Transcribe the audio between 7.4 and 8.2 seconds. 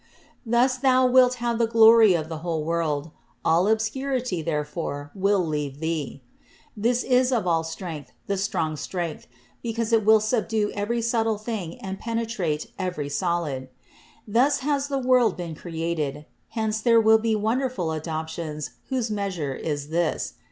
all strength